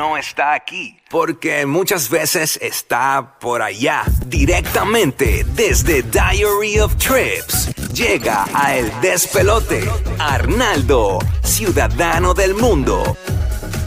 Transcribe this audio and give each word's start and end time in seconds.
no 0.00 0.16
está 0.16 0.54
aquí, 0.54 0.96
porque 1.10 1.66
muchas 1.66 2.08
veces 2.08 2.58
está 2.62 3.36
por 3.38 3.60
allá, 3.60 4.02
directamente 4.24 5.44
desde 5.44 6.02
Diary 6.02 6.80
of 6.80 6.96
Trips. 6.96 7.74
Llega 7.92 8.46
a 8.54 8.76
El 8.76 8.90
Despelote, 9.02 9.86
Arnaldo, 10.18 11.18
ciudadano 11.42 12.32
del 12.32 12.54
mundo. 12.54 13.14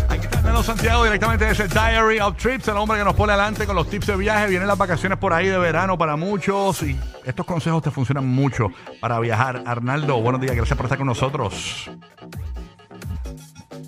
Aquí 0.08 0.26
está 0.26 0.38
Arnaldo 0.38 0.62
Santiago 0.62 1.04
directamente 1.04 1.46
desde 1.46 1.68
Diary 1.68 2.20
of 2.20 2.38
Trips, 2.38 2.68
el 2.68 2.78
hombre 2.78 3.00
que 3.00 3.06
nos 3.06 3.16
pone 3.16 3.34
adelante 3.34 3.66
con 3.66 3.76
los 3.76 3.90
tips 3.90 4.06
de 4.06 4.16
viaje. 4.16 4.50
Vienen 4.50 4.68
las 4.68 4.78
vacaciones 4.78 5.18
por 5.18 5.34
ahí 5.34 5.48
de 5.48 5.58
verano 5.58 5.98
para 5.98 6.16
muchos 6.16 6.84
y 6.84 6.96
estos 7.26 7.44
consejos 7.44 7.82
te 7.82 7.90
funcionan 7.90 8.28
mucho 8.28 8.68
para 9.00 9.20
viajar. 9.20 9.64
Arnaldo, 9.66 10.22
buenos 10.22 10.40
días, 10.42 10.56
gracias 10.56 10.78
por 10.78 10.86
estar 10.86 11.00
con 11.00 11.08
nosotros. 11.08 11.90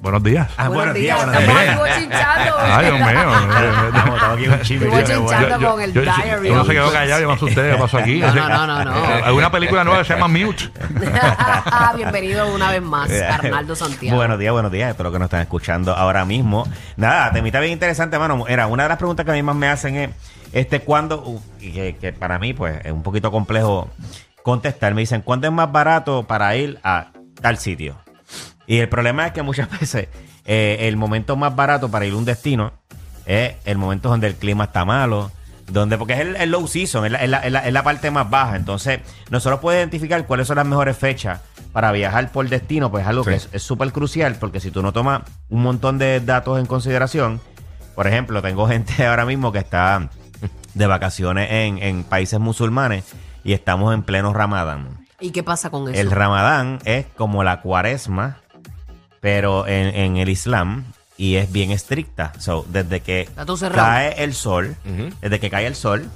Buenos 0.06 0.22
días. 0.22 0.48
Ah, 0.56 0.70
Buenos 0.70 0.94
días. 0.94 1.18
buenos 1.18 1.36
Estamos 1.42 1.62
días. 1.64 1.80
aquí 1.80 2.02
chinchando. 2.04 2.56
Ay, 2.60 2.86
Dios 2.86 3.00
mío. 3.00 3.10
Estamos, 3.10 3.88
estamos 3.88 4.22
aquí 4.22 4.46
con 4.46 5.64
con 5.64 5.82
el 5.82 5.94
yo- 5.94 6.02
diary. 6.04 6.50
Uno 6.52 6.64
se 6.66 6.72
quedó 6.74 6.92
callado, 6.92 7.22
yo 7.22 7.28
me 7.28 7.34
asusté, 7.34 7.72
¿qué 7.72 7.76
pasó 7.80 7.98
aquí? 7.98 8.20
No, 8.20 8.36
no, 8.36 8.68
no, 8.68 8.86
no, 8.86 8.94
Hay 9.26 9.34
una 9.34 9.50
película 9.50 9.84
nueva 9.84 10.00
que 10.02 10.06
se 10.06 10.14
llama 10.14 10.28
Mute. 10.28 10.70
Bienvenido 11.96 12.54
una 12.54 12.70
vez 12.70 12.84
más, 12.84 13.10
Arnaldo 13.30 13.76
Santiago. 13.76 14.16
Buenos 14.16 14.38
días, 14.38 14.54
buenos 14.54 14.72
días. 14.72 14.92
Espero 14.92 15.12
que 15.12 15.18
nos 15.18 15.26
están 15.26 15.42
escuchando 15.42 15.96
ahora 15.96 16.24
mismo. 16.24 16.68
Nada, 16.98 17.32
temita 17.32 17.60
bien 17.60 17.74
interesante, 17.74 18.20
mano. 18.20 18.46
Era 18.48 18.68
una 18.68 18.84
de 18.84 18.90
las 18.90 19.00
preguntas 19.00 19.26
que 19.26 19.32
a 19.32 19.34
mí 19.34 19.42
más 19.42 19.56
me 19.56 19.70
hacen 19.70 19.96
es, 19.96 20.10
este, 20.54 20.82
¿cuándo? 20.82 21.24
uh, 21.26 21.42
y 21.60 21.72
que, 21.72 21.96
que 21.96 22.14
para 22.14 22.38
mí, 22.38 22.54
pues, 22.54 22.80
es 22.86 22.92
un 22.92 23.02
poquito 23.02 23.32
complejo 23.32 23.90
contestar. 24.44 24.94
Me 24.94 25.02
dicen, 25.02 25.24
¿cuándo 25.24 25.48
es 25.48 25.54
más 25.54 25.72
barato 25.72 26.22
para 26.28 26.56
ir 26.56 26.80
a 26.84 27.08
tal 27.42 27.58
sitio? 27.58 27.96
Y 28.68 28.80
el 28.80 28.90
problema 28.90 29.28
es 29.28 29.34
que 29.34 29.42
muchas 29.42 29.70
veces 29.80 30.08
eh, 30.46 30.78
el 30.82 30.98
momento 30.98 31.36
más 31.36 31.56
barato 31.56 31.90
para 31.90 32.06
ir 32.06 32.14
a 32.14 32.18
un 32.18 32.26
destino 32.26 32.74
es 33.26 33.56
el 33.66 33.78
momento 33.78 34.10
donde 34.10 34.28
el 34.28 34.36
clima 34.36 34.66
está 34.66 34.86
malo, 34.86 35.32
donde 35.68 35.98
porque 35.98 36.14
es 36.14 36.20
el, 36.20 36.36
el 36.36 36.52
low 36.52 36.68
season, 36.68 37.06
es 37.06 37.12
la, 37.12 37.18
es 37.24 37.30
la- 37.30 37.40
es 37.40 37.52
la- 37.52 37.68
es 37.68 37.74
la 37.74 37.84
parte 37.84 38.12
más 38.12 38.30
baja. 38.30 38.56
Entonces, 38.56 39.00
nosotros 39.32 39.60
podemos 39.60 39.82
identificar 39.82 40.26
cuáles 40.28 40.48
son 40.48 40.58
las 40.58 40.66
mejores 40.66 40.96
fechas 40.98 41.42
para 41.74 41.92
viajar 41.92 42.32
por 42.32 42.48
destino, 42.48 42.90
pues 42.92 43.02
es 43.04 43.08
algo 43.10 43.24
que 43.24 43.34
es 43.36 43.50
es 43.52 43.64
súper 43.64 43.92
crucial, 43.92 44.36
porque 44.40 44.60
si 44.60 44.72
tú 44.72 44.82
no 44.84 44.94
tomas 44.94 45.24
un 45.50 45.62
montón 45.64 45.98
de 45.98 46.20
datos 46.22 46.60
en 46.60 46.66
consideración, 46.68 47.42
por 47.96 48.06
ejemplo, 48.08 48.42
tengo 48.42 48.68
gente 48.70 49.06
ahora 49.06 49.26
mismo 49.26 49.52
que 49.52 49.60
está 49.60 50.10
de 50.76 50.88
vacaciones 50.88 51.50
en, 51.52 51.80
en 51.82 52.04
países 52.04 52.40
musulmanes 52.40 53.06
y 53.44 53.54
estamos 53.54 53.94
en 53.94 54.04
pleno 54.04 54.34
Ramadán. 54.34 55.06
¿Y 55.20 55.32
qué 55.32 55.42
pasa 55.44 55.70
con 55.70 55.90
eso? 55.90 56.00
El 56.00 56.12
Ramadán 56.12 56.80
es 56.86 57.06
como 57.18 57.44
la 57.44 57.62
cuaresma, 57.62 58.38
pero 59.26 59.66
en, 59.66 59.88
en 59.96 60.18
el 60.18 60.30
Islam 60.30 60.84
y 61.18 61.38
es 61.38 61.52
bien 61.52 61.72
estricta. 61.72 62.32
So, 62.38 62.64
desde 62.70 63.00
que 63.00 63.28
cae 63.74 64.24
el 64.24 64.36
sol, 64.36 64.76
desde 65.20 65.40
que 65.40 65.50
cae 65.50 65.66
el 65.66 65.74
sol 65.74 66.12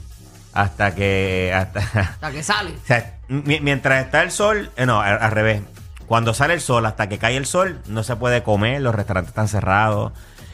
hasta 0.54 0.94
que 0.94 1.52
hasta 1.52 1.80
Hasta 1.80 2.32
que 2.32 2.44
sale. 2.44 2.70
o 2.84 2.86
sea, 2.86 3.16
mi- 3.28 3.62
mientras 3.62 4.06
está 4.06 4.22
el 4.22 4.30
sol, 4.30 4.70
eh, 4.78 4.86
no, 4.86 5.02
al, 5.02 5.18
al 5.24 5.32
revés. 5.32 5.64
Cuando 6.06 6.36
sale 6.36 6.54
el 6.54 6.62
sol 6.62 6.86
hasta 6.86 7.10
que 7.10 7.18
cae 7.18 7.36
el 7.36 7.48
sol, 7.48 7.80
no 7.88 8.04
se 8.04 8.16
puede 8.16 8.44
comer, 8.44 8.80
los 8.84 8.94
restaurantes 8.94 9.30
están 9.30 9.48
cerrados, 9.48 10.12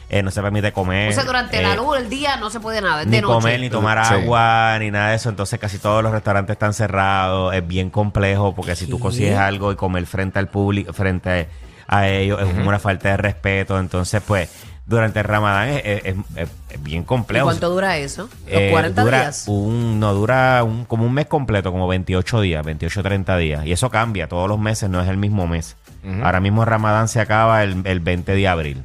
eh, 0.08 0.22
no 0.22 0.30
se 0.30 0.40
permite 0.40 0.72
comer. 0.72 1.10
O 1.10 1.12
sea, 1.12 1.24
durante 1.24 1.58
eh, 1.58 1.62
la 1.62 1.74
luz, 1.74 1.98
el 1.98 2.08
día, 2.08 2.38
no 2.38 2.48
se 2.48 2.58
puede 2.58 2.80
nada. 2.80 3.02
Es 3.02 3.06
ni 3.08 3.16
de 3.16 3.20
noche. 3.22 3.34
comer, 3.34 3.60
ni 3.60 3.68
tomar 3.68 4.02
Sí. 4.06 4.14
agua, 4.14 4.78
ni 4.80 4.90
nada 4.90 5.10
de 5.10 5.16
eso. 5.16 5.28
Entonces 5.28 5.58
casi 5.60 5.76
todos 5.78 6.02
los 6.02 6.10
restaurantes 6.12 6.54
están 6.54 6.72
cerrados. 6.72 7.52
Es 7.54 7.66
bien 7.68 7.90
complejo 7.90 8.54
porque 8.54 8.74
si 8.76 8.86
tú 8.86 8.98
consigues 8.98 9.36
algo 9.36 9.72
y 9.72 9.76
comer 9.76 10.06
frente 10.06 10.38
al 10.38 10.48
público, 10.48 10.94
frente 10.94 11.28
a 11.30 11.65
ellos, 11.88 12.40
es 12.40 12.52
como 12.54 12.68
una 12.68 12.78
falta 12.78 13.10
de 13.10 13.16
respeto. 13.16 13.78
Entonces, 13.78 14.22
pues, 14.26 14.50
durante 14.86 15.18
el 15.20 15.24
ramadán 15.24 15.68
es, 15.70 15.82
es- 15.84 16.04
es- 16.04 16.16
es- 16.36 16.48
es 16.70 16.82
bien 16.82 17.02
¿Y 17.02 17.04
complejo. 17.04 17.44
cuánto 17.46 17.70
dura 17.70 17.96
eso? 17.98 18.28
¿Los 18.46 18.60
Eh, 18.62 18.68
40 18.70 19.02
dura 19.02 19.20
días? 19.22 19.44
Un, 19.48 19.98
no, 19.98 20.14
dura 20.14 20.62
un, 20.62 20.84
como 20.84 21.04
un 21.04 21.12
mes 21.12 21.26
completo, 21.26 21.72
como 21.72 21.88
28 21.88 22.40
días, 22.40 22.64
28, 22.64 23.02
30 23.02 23.36
días. 23.36 23.66
Y 23.66 23.72
eso 23.72 23.90
cambia 23.90 24.28
todos 24.28 24.48
los 24.48 24.58
meses, 24.60 24.88
no 24.88 25.00
es 25.02 25.08
el 25.08 25.16
mismo 25.16 25.46
mes. 25.46 25.76
Ahora 26.22 26.38
mismo 26.38 26.62
el 26.62 26.68
Ramadán 26.68 27.08
se 27.08 27.20
acaba 27.20 27.64
el, 27.64 27.82
el 27.84 27.98
20 27.98 28.32
de 28.36 28.46
abril. 28.46 28.84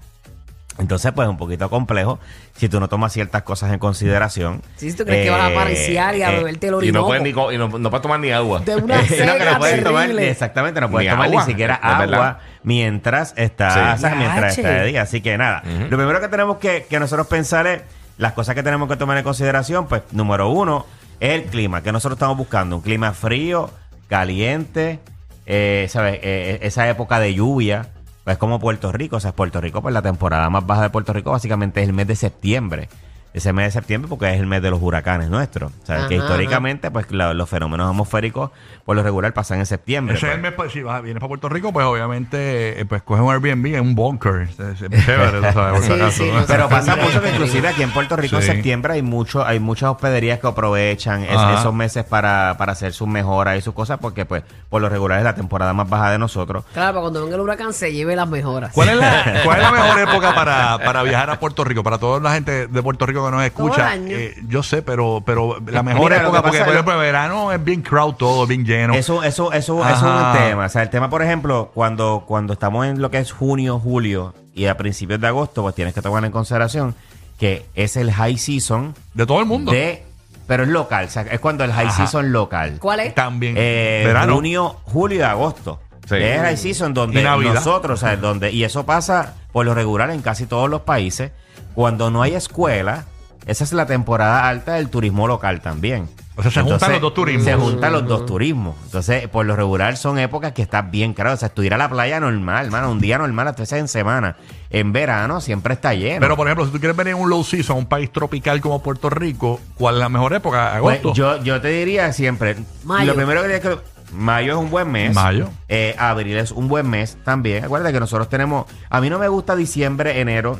Entonces, 0.77 1.11
pues, 1.11 1.25
es 1.27 1.29
un 1.29 1.37
poquito 1.37 1.69
complejo 1.69 2.17
si 2.55 2.69
tú 2.69 2.79
no 2.79 2.87
tomas 2.87 3.11
ciertas 3.11 3.43
cosas 3.43 3.73
en 3.73 3.79
consideración. 3.79 4.61
Sí, 4.77 4.93
¿tú 4.93 5.03
crees 5.03 5.25
que 5.25 5.29
vas 5.29 5.41
a 5.41 5.51
Eh, 5.51 5.55
apariciar 5.57 6.15
y 6.15 6.21
a 6.23 6.31
eh, 6.31 6.37
beberte 6.37 6.67
el 6.67 6.73
Y 6.73 6.75
orinoco? 6.77 6.99
no 7.01 7.07
puedes 7.07 7.23
ni, 7.23 7.33
co- 7.33 7.51
y 7.51 7.57
no, 7.57 7.67
no 7.67 7.89
puedes 7.89 8.01
tomar 8.01 8.19
ni 8.21 8.31
agua. 8.31 8.61
De 8.61 8.75
una 8.77 8.95
no, 8.95 9.03
que 9.03 9.09
no 9.09 9.33
cena 9.33 9.57
puedes 9.59 9.83
tomar, 9.83 10.01
terrible. 10.03 10.29
exactamente, 10.31 10.79
no 10.81 10.89
puedes 10.89 11.07
Ni 11.07 11.11
tomar 11.11 11.27
agua, 11.27 11.41
ni 11.45 11.51
siquiera 11.51 11.75
agua 11.75 12.39
mientras 12.63 13.33
está, 13.35 13.73
Sí. 13.73 13.79
o 13.95 14.07
sea, 14.07 14.15
mientras 14.15 14.57
está 14.57 14.69
de 14.71 14.85
día. 14.87 15.01
Así 15.01 15.21
que 15.21 15.37
nada, 15.37 15.61
lo 15.89 15.97
primero 15.97 16.21
que 16.21 16.29
tenemos 16.29 16.57
que, 16.57 16.85
que 16.89 16.99
nosotros 16.99 17.27
pensar 17.27 17.67
es 17.67 17.81
las 18.17 18.31
cosas 18.33 18.55
que 18.55 18.63
tenemos 18.63 18.87
que 18.87 18.95
tomar 18.95 19.17
en 19.17 19.23
consideración. 19.23 19.87
Pues, 19.87 20.03
número 20.11 20.49
uno, 20.49 20.85
es 21.19 21.31
el 21.31 21.43
clima, 21.43 21.83
que 21.83 21.91
nosotros 21.91 22.15
estamos 22.17 22.37
buscando. 22.37 22.77
Un 22.77 22.81
clima 22.81 23.11
frío, 23.13 23.69
caliente, 24.07 24.99
eh, 25.45 25.87
¿sabes? 25.89 26.19
Eh, 26.23 26.59
esa 26.63 26.87
época 26.89 27.19
de 27.19 27.33
lluvia. 27.33 27.87
Pues 28.23 28.37
como 28.37 28.59
Puerto 28.59 28.91
Rico, 28.91 29.15
o 29.15 29.19
sea, 29.19 29.31
Puerto 29.31 29.59
Rico, 29.61 29.81
pues 29.81 29.93
la 29.93 30.01
temporada 30.01 30.49
más 30.49 30.65
baja 30.65 30.83
de 30.83 30.89
Puerto 30.89 31.11
Rico 31.13 31.31
básicamente 31.31 31.81
es 31.81 31.87
el 31.87 31.93
mes 31.93 32.07
de 32.07 32.15
septiembre. 32.15 32.89
Ese 33.33 33.53
mes 33.53 33.67
de 33.67 33.71
septiembre 33.71 34.09
porque 34.09 34.29
es 34.33 34.39
el 34.39 34.45
mes 34.45 34.61
de 34.61 34.69
los 34.69 34.81
huracanes 34.81 35.29
nuestros. 35.29 35.71
O 35.83 35.85
sea, 35.85 36.07
que 36.07 36.15
Ajá, 36.15 36.23
históricamente, 36.25 36.91
pues 36.91 37.09
la- 37.11 37.33
los 37.33 37.49
fenómenos 37.49 37.89
atmosféricos 37.89 38.51
por 38.85 38.95
lo 38.97 39.03
regular 39.03 39.33
pasan 39.33 39.59
en 39.59 39.65
septiembre. 39.65 40.15
Ese 40.17 40.25
es 40.25 40.31
pues. 40.31 40.35
el 40.35 40.41
mes, 40.41 40.51
pues, 40.53 40.71
si 40.73 40.81
vas, 40.83 41.01
vienes 41.01 41.21
para 41.21 41.29
Puerto 41.29 41.47
Rico, 41.47 41.71
pues 41.71 41.85
obviamente, 41.85 42.81
eh, 42.81 42.85
pues 42.85 43.01
coges 43.03 43.23
un 43.23 43.31
Airbnb 43.31 43.67
en 43.75 43.79
un 43.81 43.95
bunker. 43.95 44.41
Es, 44.49 44.59
es 44.59 44.79
chévere, 45.05 45.37
tú 45.37 45.53
sabes, 45.53 45.73
por 45.73 45.81
si 45.81 45.87
Sí, 45.87 45.93
acaso, 45.93 46.11
sí, 46.23 46.29
¿no? 46.31 46.39
no 46.41 46.45
Pero 46.45 46.67
pasa 46.69 46.95
mucho 46.97 47.21
que 47.21 47.29
inclusive 47.29 47.67
aquí 47.69 47.83
en 47.83 47.91
Puerto 47.91 48.15
Rico 48.17 48.35
en 48.37 48.41
septiembre 48.43 48.93
hay 48.95 49.01
mucho, 49.01 49.45
hay 49.45 49.59
muchas 49.59 49.89
hospederías 49.91 50.39
que 50.39 50.47
aprovechan 50.47 51.23
es- 51.23 51.59
esos 51.59 51.73
meses 51.73 52.03
para, 52.03 52.55
para 52.57 52.73
hacer 52.73 52.91
sus 52.91 53.07
mejoras 53.07 53.57
y 53.57 53.61
sus 53.61 53.73
cosas 53.73 53.97
porque 54.01 54.25
pues 54.25 54.43
por 54.69 54.81
lo 54.81 54.89
regular 54.89 55.19
es 55.19 55.23
la 55.23 55.35
temporada 55.35 55.73
más 55.73 55.89
baja 55.89 56.11
de 56.11 56.17
nosotros. 56.17 56.65
Claro, 56.73 56.91
para 56.93 57.01
cuando 57.01 57.23
venga 57.23 57.35
el 57.35 57.41
huracán 57.41 57.71
se 57.73 57.93
lleve 57.93 58.15
las 58.15 58.27
mejoras. 58.27 58.71
¿Cuál 58.73 58.89
es, 58.89 58.95
la, 58.97 59.41
¿Cuál 59.45 59.57
es 59.61 59.63
la 59.63 59.71
mejor 59.71 59.99
época 59.99 60.35
para, 60.35 60.77
para 60.83 61.03
viajar 61.03 61.29
a 61.29 61.39
Puerto 61.39 61.63
Rico? 61.63 61.81
Para 61.83 61.97
toda 61.97 62.19
la 62.19 62.33
gente 62.33 62.67
de 62.67 62.83
Puerto 62.83 63.05
Rico 63.05 63.20
que 63.25 63.31
nos 63.31 63.43
escucha. 63.43 63.95
eh, 63.97 64.35
yo 64.47 64.63
sé, 64.63 64.81
pero, 64.81 65.21
pero 65.25 65.57
la 65.67 65.83
mejor 65.83 66.11
Mira, 66.11 66.21
lo 66.23 66.29
época, 66.29 66.37
que 66.39 66.43
porque 66.43 66.57
pasa 66.59 66.65
por 66.65 66.73
es- 66.73 66.79
ejemplo, 66.81 66.97
verano 66.99 67.51
es 67.51 67.63
bien 67.63 67.81
crowd 67.81 68.15
todo, 68.15 68.47
bien 68.47 68.65
lleno. 68.65 68.93
Eso, 68.93 69.23
eso, 69.23 69.51
eso, 69.53 69.81
eso 69.87 69.89
es 69.89 70.01
un 70.01 70.33
tema. 70.37 70.65
O 70.65 70.69
sea, 70.69 70.81
el 70.83 70.89
tema, 70.89 71.09
por 71.09 71.21
ejemplo, 71.21 71.71
cuando, 71.73 72.23
cuando 72.27 72.53
estamos 72.53 72.85
en 72.85 73.01
lo 73.01 73.11
que 73.11 73.19
es 73.19 73.31
junio, 73.31 73.79
julio 73.79 74.33
y 74.53 74.65
a 74.65 74.77
principios 74.77 75.19
de 75.21 75.27
agosto, 75.27 75.61
pues 75.61 75.75
tienes 75.75 75.93
que 75.93 76.01
tomar 76.01 76.23
en 76.25 76.31
consideración 76.31 76.95
que 77.39 77.65
es 77.75 77.97
el 77.97 78.11
high 78.11 78.37
season 78.37 78.93
de 79.13 79.25
todo 79.25 79.39
el 79.39 79.45
mundo. 79.45 79.71
de, 79.71 80.03
pero 80.47 80.63
es 80.63 80.69
local, 80.69 81.05
o 81.05 81.09
sea, 81.09 81.23
es 81.23 81.39
cuando 81.39 81.63
el 81.63 81.71
high 81.71 81.87
Ajá. 81.87 81.95
season 81.97 82.31
local. 82.31 82.77
¿Cuál 82.79 82.99
es? 82.99 83.15
También. 83.15 83.55
Eh, 83.57 84.03
verano. 84.05 84.35
junio, 84.35 84.75
julio 84.83 85.19
y 85.19 85.21
agosto. 85.23 85.79
Sí. 86.17 86.23
Es 86.23 86.41
high 86.41 86.57
season 86.57 86.93
donde 86.93 87.21
Y 87.21 87.23
nosotros, 87.23 88.01
o 88.01 88.05
sea, 88.05 88.17
donde, 88.17 88.51
y 88.51 88.63
eso 88.63 88.85
pasa 88.85 89.35
por 89.51 89.65
lo 89.65 89.73
regular 89.73 90.09
en 90.11 90.21
casi 90.21 90.45
todos 90.45 90.69
los 90.69 90.81
países, 90.81 91.31
cuando 91.73 92.11
no 92.11 92.21
hay 92.21 92.35
escuela, 92.35 93.05
esa 93.45 93.63
es 93.63 93.73
la 93.73 93.85
temporada 93.85 94.47
alta 94.47 94.73
del 94.73 94.89
turismo 94.89 95.27
local 95.27 95.61
también. 95.61 96.09
O 96.37 96.41
sea, 96.41 96.51
se 96.51 96.61
juntan 96.61 96.93
los 96.93 97.01
dos 97.01 97.13
turismos. 97.13 97.43
Se 97.45 97.55
juntan 97.55 97.91
los 97.91 98.07
dos 98.07 98.25
turismos. 98.25 98.75
Entonces, 98.85 99.27
por 99.27 99.45
lo 99.45 99.55
regular 99.55 99.97
son 99.97 100.17
épocas 100.17 100.53
que 100.53 100.61
estás 100.61 100.89
bien 100.89 101.13
caro. 101.13 101.33
O 101.33 101.37
sea, 101.37 101.49
tú 101.49 101.61
ir 101.61 101.73
a 101.73 101.77
la 101.77 101.89
playa 101.89 102.19
normal, 102.19 102.65
hermano, 102.65 102.89
un 102.89 102.99
día 102.99 103.17
normal, 103.17 103.49
hasta 103.49 103.63
veces 103.63 103.79
en 103.79 103.87
semana. 103.87 104.37
En 104.69 104.93
verano 104.93 105.41
siempre 105.41 105.73
está 105.73 105.93
lleno. 105.93 106.21
Pero, 106.21 106.37
por 106.37 106.47
ejemplo, 106.47 106.65
si 106.65 106.71
tú 106.71 106.79
quieres 106.79 106.95
venir 106.95 107.15
en 107.15 107.21
un 107.21 107.29
low 107.29 107.43
season, 107.43 107.77
un 107.77 107.85
país 107.85 108.11
tropical 108.11 108.61
como 108.61 108.81
Puerto 108.81 109.09
Rico, 109.09 109.59
¿cuál 109.75 109.95
es 109.95 109.99
la 109.99 110.09
mejor 110.09 110.33
época? 110.33 110.77
Pues, 110.79 110.99
¿Agosto? 110.99 111.13
yo, 111.13 111.43
yo 111.43 111.59
te 111.59 111.67
diría 111.67 112.13
siempre, 112.13 112.55
Mayo. 112.85 113.07
lo 113.07 113.15
primero 113.15 113.41
que 113.41 113.49
tienes 113.49 113.67
que... 113.67 114.00
Mayo 114.13 114.53
es 114.53 114.59
un 114.59 114.69
buen 114.69 114.91
mes. 114.91 115.13
Mayo. 115.15 115.49
Eh, 115.69 115.95
abril 115.97 116.37
es 116.37 116.51
un 116.51 116.67
buen 116.67 116.89
mes 116.89 117.17
también. 117.23 117.63
Acuérdate 117.63 117.93
que 117.93 117.99
nosotros 117.99 118.29
tenemos... 118.29 118.65
A 118.89 118.99
mí 119.01 119.09
no 119.09 119.19
me 119.19 119.27
gusta 119.27 119.55
diciembre, 119.55 120.19
enero, 120.19 120.59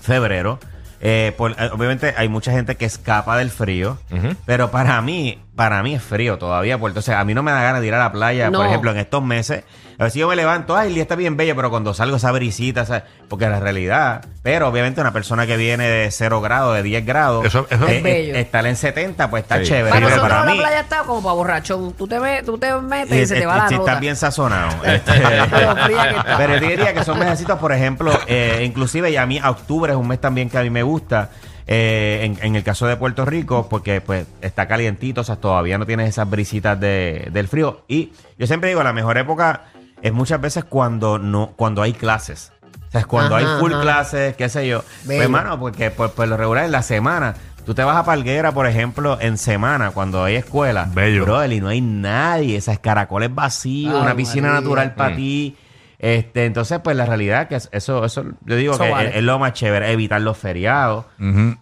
febrero. 0.00 0.58
Eh, 1.02 1.32
por- 1.36 1.52
eh, 1.52 1.70
obviamente 1.72 2.14
hay 2.16 2.28
mucha 2.28 2.52
gente 2.52 2.76
que 2.76 2.84
escapa 2.84 3.36
del 3.38 3.50
frío. 3.50 3.98
Pero 4.46 4.70
para 4.70 5.00
mí, 5.00 5.38
para 5.56 5.82
mí 5.82 5.94
es 5.94 6.02
frío 6.02 6.38
todavía. 6.38 6.78
Porque, 6.78 6.90
entonces, 6.92 7.14
a 7.14 7.24
mí 7.24 7.34
no 7.34 7.42
me 7.42 7.50
da 7.52 7.62
ganas 7.62 7.80
de 7.80 7.86
ir 7.88 7.94
a 7.94 7.98
la 7.98 8.12
playa, 8.12 8.50
No. 8.50 8.58
por 8.58 8.66
ejemplo, 8.66 8.90
en 8.92 8.98
estos 8.98 9.22
meses. 9.22 9.64
A 9.98 10.04
ver 10.04 10.12
si 10.12 10.18
yo 10.20 10.28
me 10.28 10.34
levanto, 10.36 10.74
ay, 10.74 10.88
el 10.88 10.94
día 10.94 11.02
está 11.02 11.14
bien 11.14 11.36
bello, 11.36 11.54
pero 11.54 11.68
cuando 11.68 11.92
salgo 11.92 12.16
esa 12.16 12.32
brisita, 12.32 12.86
¿sabes? 12.86 13.02
porque 13.28 13.46
la 13.50 13.60
realidad. 13.60 14.24
Pero 14.42 14.66
obviamente 14.68 14.98
una 15.02 15.12
persona 15.12 15.46
que 15.46 15.58
viene 15.58 15.86
de 15.86 16.10
0 16.10 16.40
grados, 16.40 16.74
de 16.74 16.82
10 16.82 17.04
grados, 17.04 17.44
Eso- 17.44 17.66
eso 17.68 17.86
eh, 17.86 17.98
es 17.98 18.02
bello. 18.02 18.34
eh, 18.34 18.40
estar 18.40 18.64
en 18.66 18.76
70, 18.76 19.28
pues 19.28 19.42
está 19.42 19.58
Sí. 19.58 19.64
chévere. 19.64 19.90
Para 19.90 19.96
pero 20.06 20.08
nosotros 20.08 20.30
para 20.30 20.44
la 20.46 20.52
mí, 20.52 20.58
playa 20.58 20.80
está 20.80 21.02
como 21.02 21.22
para 21.22 21.34
borrachón. 21.34 21.92
Tú 21.92 22.08
te, 22.08 22.18
me- 22.18 22.42
tú 22.42 22.56
te 22.56 22.74
metes 22.76 23.12
y 23.14 23.26
se 23.26 23.40
te 23.40 23.44
va 23.46 23.56
la 23.58 23.68
si 23.68 23.74
ruta. 23.76 23.90
estás 23.90 24.00
bien 24.00 24.16
sazonado. 24.16 24.70
Este, 24.84 25.12
Pero 26.38 26.56
yo 26.56 26.68
diría 26.68 26.94
que 26.94 27.04
son 27.04 27.18
mesecitos, 27.18 27.58
por 27.58 27.72
ejemplo, 27.72 28.10
eh, 28.26 28.62
inclusive 28.64 29.10
y 29.10 29.16
a 29.16 29.26
mí 29.26 29.38
octubre 29.44 29.92
es 29.92 29.98
un 29.98 30.08
mes 30.08 30.20
también 30.20 30.48
que 30.48 30.56
a 30.58 30.62
mí 30.62 30.70
me 30.70 30.82
gusta. 30.82 31.28
Eh, 31.72 32.20
en, 32.24 32.36
en 32.44 32.56
el 32.56 32.64
caso 32.64 32.88
de 32.88 32.96
Puerto 32.96 33.24
Rico, 33.24 33.68
porque 33.70 34.00
pues 34.00 34.26
está 34.40 34.66
calientito, 34.66 35.20
o 35.20 35.24
sea, 35.24 35.36
todavía 35.36 35.78
no 35.78 35.86
tienes 35.86 36.08
esas 36.08 36.28
brisitas 36.28 36.78
de, 36.80 37.28
del 37.32 37.46
frío. 37.46 37.84
Y 37.86 38.12
yo 38.38 38.48
siempre 38.48 38.70
digo, 38.70 38.82
la 38.82 38.92
mejor 38.92 39.16
época 39.18 39.66
es 40.02 40.12
muchas 40.12 40.40
veces 40.40 40.64
cuando 40.64 41.18
no, 41.20 41.52
cuando 41.54 41.80
hay 41.82 41.92
clases. 41.92 42.52
O 42.88 42.90
sea, 42.90 43.02
es 43.02 43.06
cuando 43.06 43.36
Ajá, 43.36 43.54
hay 43.54 43.60
full 43.60 43.72
ajá. 43.72 43.82
clases, 43.82 44.34
qué 44.34 44.48
sé 44.48 44.66
yo. 44.66 44.82
Pues, 45.06 45.20
hermano, 45.20 45.60
porque 45.60 45.92
por, 45.92 46.10
por 46.10 46.26
lo 46.26 46.36
regular 46.36 46.64
en 46.64 46.72
la 46.72 46.82
semana, 46.82 47.36
tú 47.64 47.72
te 47.72 47.84
vas 47.84 47.96
a 47.96 48.04
Palguera, 48.04 48.50
por 48.50 48.66
ejemplo, 48.66 49.16
en 49.20 49.38
semana, 49.38 49.92
cuando 49.92 50.24
hay 50.24 50.34
escuela. 50.34 50.88
Bello. 50.92 51.22
Brother, 51.24 51.52
y 51.52 51.60
no 51.60 51.68
hay 51.68 51.80
nadie. 51.80 52.56
Esas 52.56 52.80
caracoles 52.80 53.32
vacíos, 53.32 53.94
una 53.94 54.16
piscina 54.16 54.48
María. 54.48 54.60
natural 54.60 54.94
para 54.96 55.10
Mm. 55.10 55.16
ti. 55.16 55.56
Este, 56.02 56.46
entonces, 56.46 56.80
pues 56.82 56.96
la 56.96 57.04
realidad 57.04 57.46
que 57.46 57.56
es- 57.56 57.68
eso, 57.72 58.04
eso, 58.06 58.24
yo 58.46 58.56
digo 58.56 58.72
Eso 58.72 58.82
que 58.84 58.90
vale. 58.90 59.10
es, 59.10 59.16
es 59.16 59.22
lo 59.22 59.38
más 59.38 59.52
chévere, 59.52 59.92
evitar 59.92 60.20
los 60.22 60.38
feriados. 60.38 61.04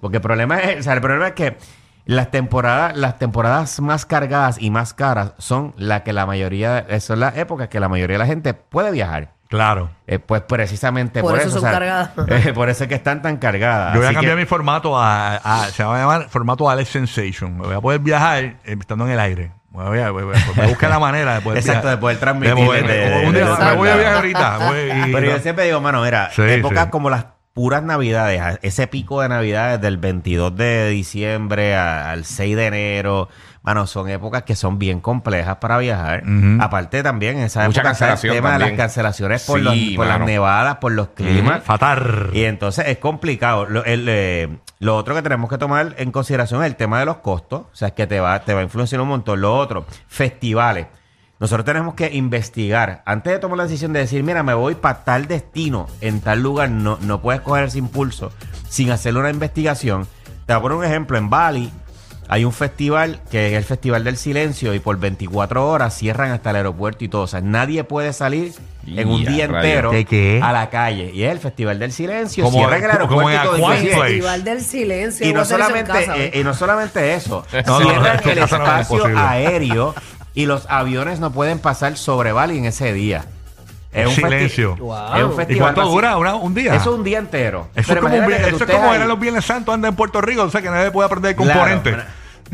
Porque 0.00 0.18
el 0.18 0.22
problema 0.22 0.60
es, 0.60 0.78
o 0.80 0.82
sea, 0.84 0.92
el 0.94 1.00
problema 1.00 1.26
es 1.28 1.32
que 1.34 1.56
las 2.04 2.30
temporadas, 2.30 2.96
las 2.96 3.18
temporadas 3.18 3.80
más 3.80 4.06
cargadas 4.06 4.56
y 4.62 4.70
más 4.70 4.94
caras 4.94 5.32
son 5.38 5.74
las 5.76 6.02
que 6.02 6.12
la 6.12 6.24
mayoría, 6.24 6.86
son 7.00 7.20
las 7.20 7.36
épocas 7.36 7.68
que 7.68 7.80
la 7.80 7.88
mayoría 7.88 8.14
de 8.14 8.18
la 8.20 8.26
gente 8.26 8.54
puede 8.54 8.90
viajar. 8.92 9.32
Claro. 9.48 9.90
Eh, 10.06 10.18
pues 10.18 10.42
precisamente 10.42 11.20
Por 11.22 11.32
por, 11.32 11.40
eso 11.40 11.48
eso. 11.48 11.58
son 11.60 11.68
o 11.68 11.70
sea, 11.70 11.78
cargadas. 11.80 12.10
eh, 12.46 12.52
por 12.52 12.68
eso 12.68 12.84
es 12.84 12.88
que 12.88 12.94
están 12.94 13.22
tan 13.22 13.38
cargadas. 13.38 13.94
Yo 13.94 14.00
voy 14.00 14.08
a 14.08 14.12
cambiar 14.12 14.34
que- 14.36 14.40
mi 14.42 14.46
formato 14.46 14.96
a, 14.96 15.36
a- 15.36 15.64
Se 15.70 15.82
va 15.82 15.96
a 15.96 16.00
llamar 16.00 16.28
formato 16.28 16.68
Alex 16.70 16.90
Sensation. 16.90 17.56
Me 17.58 17.66
voy 17.66 17.74
a 17.74 17.80
poder 17.80 18.00
viajar 18.00 18.44
eh, 18.44 18.56
estando 18.78 19.04
en 19.06 19.12
el 19.12 19.18
aire. 19.20 19.52
Voy 19.86 19.98
a, 20.00 20.10
voy 20.10 20.22
a- 20.22 20.26
voy 20.26 20.64
a 20.64 20.68
buscar 20.68 20.90
la 20.90 20.98
manera 20.98 21.34
de 21.34 21.40
poder 21.40 21.58
Exacto, 21.64 21.88
de 21.88 21.96
poder 21.98 22.18
transmitir 22.18 22.54
poder- 22.54 22.82
un 22.82 23.32
día 23.32 23.44
desde 23.48 23.64
me 23.64 23.72
voy 23.76 23.88
a 23.88 23.96
viajar 23.96 24.16
ahorita. 24.16 24.58
voy 24.58 24.78
y- 25.08 25.12
Pero 25.12 25.26
yo 25.30 25.38
siempre 25.38 25.64
digo, 25.64 25.80
mano, 25.80 26.02
mira, 26.02 26.30
Sí, 26.34 26.42
épocas 26.42 26.84
sí. 26.84 26.90
como 26.90 27.10
las 27.10 27.24
puras 27.58 27.82
navidades, 27.82 28.60
ese 28.62 28.86
pico 28.86 29.20
de 29.20 29.28
navidades 29.28 29.80
del 29.80 29.96
22 29.96 30.54
de 30.54 30.90
diciembre 30.90 31.74
al 31.74 32.24
6 32.24 32.54
de 32.54 32.66
enero, 32.66 33.28
mano, 33.62 33.84
son 33.88 34.08
épocas 34.08 34.44
que 34.44 34.54
son 34.54 34.78
bien 34.78 35.00
complejas 35.00 35.56
para 35.56 35.76
viajar. 35.78 36.22
Ujú. 36.22 36.62
Aparte 36.62 37.02
también, 37.02 37.38
en 37.38 37.42
esa 37.46 37.64
Mucha 37.66 37.80
época 37.80 37.90
está 37.94 38.12
el 38.12 38.32
tema 38.32 38.52
de 38.52 38.58
las 38.60 38.70
cancelaciones 38.74 39.44
por, 39.44 39.58
Sí, 39.58 39.64
los- 39.64 39.96
por 39.96 40.06
las 40.06 40.20
nevadas, 40.20 40.76
por 40.76 40.92
los 40.92 41.08
climas. 41.08 41.64
Fatar. 41.64 42.30
Y 42.32 42.44
entonces 42.44 42.84
es 42.86 42.98
complicado. 42.98 43.66
Lo, 43.66 43.84
el, 43.84 44.06
eh, 44.08 44.56
lo 44.78 44.94
otro 44.96 45.16
que 45.16 45.22
tenemos 45.22 45.50
que 45.50 45.58
tomar 45.58 45.96
en 45.98 46.12
consideración 46.12 46.60
es 46.62 46.68
el 46.68 46.76
tema 46.76 47.00
de 47.00 47.06
los 47.06 47.16
costos. 47.16 47.62
O 47.62 47.74
sea, 47.74 47.88
es 47.88 47.94
que 47.94 48.06
te 48.06 48.20
va, 48.20 48.38
te 48.44 48.54
va 48.54 48.60
a 48.60 48.62
influenciar 48.62 49.00
un 49.00 49.08
montón. 49.08 49.40
Lo 49.40 49.56
otro, 49.56 49.84
festivales. 50.06 50.86
Nosotros 51.40 51.64
tenemos 51.64 51.94
que 51.94 52.10
investigar. 52.14 53.02
Antes 53.06 53.32
de 53.32 53.38
tomar 53.38 53.58
la 53.58 53.64
decisión 53.64 53.92
de 53.92 54.00
decir, 54.00 54.22
mira, 54.24 54.42
me 54.42 54.54
voy 54.54 54.74
para 54.74 55.04
tal 55.04 55.28
destino, 55.28 55.86
en 56.00 56.20
tal 56.20 56.42
lugar, 56.42 56.68
no, 56.70 56.98
no 57.02 57.20
puedes 57.22 57.40
coger 57.42 57.64
ese 57.64 57.78
impulso 57.78 58.32
sin 58.68 58.90
hacer 58.90 59.16
una 59.16 59.30
investigación. 59.30 60.06
Te 60.46 60.52
voy 60.54 60.58
a 60.58 60.62
poner 60.62 60.78
un 60.78 60.84
ejemplo. 60.84 61.16
En 61.16 61.30
Bali 61.30 61.70
hay 62.28 62.44
un 62.44 62.52
festival 62.52 63.20
que 63.30 63.48
es 63.48 63.52
el 63.54 63.64
Festival 63.64 64.02
del 64.04 64.16
Silencio 64.16 64.74
y 64.74 64.80
por 64.80 64.98
24 64.98 65.66
horas 65.68 65.96
cierran 65.96 66.32
hasta 66.32 66.50
el 66.50 66.56
aeropuerto 66.56 67.04
y 67.04 67.08
todo. 67.08 67.22
O 67.22 67.26
sea, 67.28 67.40
nadie 67.40 67.84
puede 67.84 68.12
salir 68.12 68.52
en 68.86 69.08
un 69.08 69.24
día 69.24 69.44
entero 69.44 69.92
a 70.42 70.52
la 70.52 70.70
calle. 70.70 71.10
Y 71.14 71.22
es 71.22 71.30
el 71.30 71.38
Festival 71.38 71.78
del 71.78 71.92
Silencio. 71.92 72.42
Como- 72.44 72.58
cierran 72.58 72.82
el 72.82 72.90
aeropuerto 72.90 73.30
en 73.30 73.36
y 73.36 73.42
todo, 73.44 73.54
Aquatic 73.54 73.68
inclusive- 73.84 73.94
Place. 73.96 74.08
Festival 74.14 74.44
del 74.44 74.60
silencio. 74.60 75.26
y 75.28 75.32
no 75.32 75.44
solamente 75.44 75.92
casa, 75.92 76.16
eh, 76.16 76.30
y 76.34 76.42
no 76.42 76.52
solamente 76.54 77.14
eso, 77.14 77.44
No, 77.66 77.78
cierran 77.80 78.20
no, 78.24 78.30
el 78.32 78.38
eso 78.38 78.58
no 78.58 78.64
es 78.76 78.80
espacio 78.90 79.18
aéreo 79.18 79.94
y 80.38 80.46
los 80.46 80.66
aviones 80.70 81.18
no 81.18 81.32
pueden 81.32 81.58
pasar 81.58 81.96
sobre 81.96 82.30
Bali 82.30 82.58
en 82.58 82.64
ese 82.66 82.92
día. 82.92 83.24
Es 83.92 84.06
un 84.06 84.14
Silencio. 84.14 84.76
Wow. 84.76 85.16
es 85.16 85.24
un 85.24 85.32
¿Y 85.32 85.34
festival 85.36 85.60
cuánto 85.60 85.80
vacío. 85.80 85.94
dura? 85.94 86.16
Una- 86.16 86.34
¿Un 86.36 86.54
día? 86.54 86.74
Eso 86.74 86.90
es 86.92 86.96
un 86.98 87.02
día 87.02 87.18
entero. 87.18 87.66
Eso 87.74 87.88
Pero 87.88 88.06
es 88.06 88.12
como, 88.12 88.26
un 88.26 88.32
eso 88.32 88.64
es 88.64 88.70
como 88.70 88.94
eran 88.94 89.08
los 89.08 89.18
Viernes 89.18 89.44
Santos, 89.44 89.74
anda 89.74 89.88
en 89.88 89.96
Puerto 89.96 90.20
Rico, 90.20 90.42
o 90.42 90.50
sea 90.50 90.62
que 90.62 90.70
nadie 90.70 90.92
puede 90.92 91.06
aprender 91.06 91.30
el 91.30 91.36
Claro, 91.36 91.52
componente. 91.52 91.90
pero, 91.90 92.02